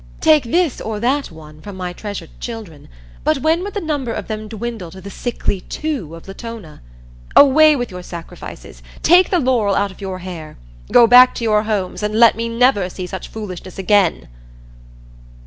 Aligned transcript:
Take 0.19 0.45
this 0.45 0.81
or 0.81 0.99
that 0.99 1.29
one 1.29 1.61
from 1.61 1.75
my 1.75 1.93
treasured 1.93 2.31
children; 2.39 2.89
but 3.23 3.37
when 3.43 3.61
would 3.61 3.75
the 3.75 3.79
number 3.79 4.11
of 4.11 4.27
them 4.27 4.47
dwindle 4.47 4.89
to 4.89 4.99
the 4.99 5.11
sickly 5.11 5.61
two 5.61 6.15
of 6.15 6.27
Latona? 6.27 6.81
Away 7.35 7.75
with 7.75 7.91
your 7.91 8.01
sacrifices! 8.01 8.81
Take 9.03 9.29
the 9.29 9.37
laurel 9.39 9.75
out 9.75 9.91
of 9.91 10.01
your 10.01 10.17
hair. 10.17 10.57
Go 10.91 11.05
back 11.05 11.35
to 11.35 11.43
your 11.43 11.61
homes 11.65 12.01
and 12.01 12.15
let 12.19 12.35
me 12.35 12.49
never 12.49 12.89
see 12.89 13.05
such 13.05 13.27
foolishness 13.27 13.77
again!" 13.77 14.27